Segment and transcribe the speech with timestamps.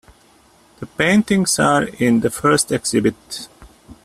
[0.79, 3.47] The paintings are in the first exhibit.